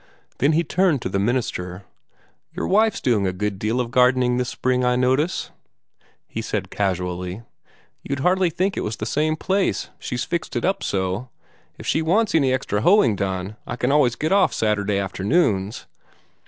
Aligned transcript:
Then 0.39 0.53
he 0.53 0.63
turned 0.63 0.99
to 1.03 1.09
the 1.09 1.19
minister. 1.19 1.83
"Your 2.57 2.65
wife's 2.67 3.01
doing 3.01 3.27
a 3.27 3.31
good 3.31 3.59
deal 3.59 3.79
of 3.79 3.91
gardening 3.91 4.37
this 4.37 4.49
spring, 4.49 4.83
I 4.83 4.95
notice," 4.95 5.51
he 6.27 6.41
said 6.41 6.71
casually. 6.71 7.43
"You'd 8.01 8.21
hardly 8.21 8.49
think 8.49 8.75
it 8.75 8.83
was 8.83 8.95
the 8.95 9.05
same 9.05 9.35
place, 9.35 9.91
she's 9.99 10.23
fixed 10.23 10.55
it 10.55 10.65
up 10.65 10.81
so. 10.81 11.29
If 11.77 11.85
she 11.85 12.01
wants 12.01 12.33
any 12.33 12.51
extra 12.51 12.81
hoeing 12.81 13.15
done, 13.15 13.57
I 13.67 13.75
can 13.75 13.91
always 13.91 14.15
get 14.15 14.31
off 14.31 14.53
Saturday 14.53 14.97
afternoons." 14.97 15.85